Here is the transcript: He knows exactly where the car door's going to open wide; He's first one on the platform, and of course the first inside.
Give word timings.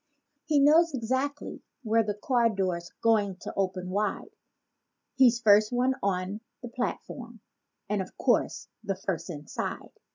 He 0.45 0.59
knows 0.59 0.95
exactly 0.95 1.61
where 1.83 2.01
the 2.01 2.15
car 2.15 2.49
door's 2.49 2.89
going 3.03 3.35
to 3.41 3.53
open 3.55 3.91
wide; 3.91 4.35
He's 5.13 5.39
first 5.39 5.71
one 5.71 5.93
on 6.01 6.41
the 6.63 6.69
platform, 6.69 7.39
and 7.87 8.01
of 8.01 8.17
course 8.17 8.67
the 8.83 8.95
first 8.95 9.29
inside. 9.29 9.91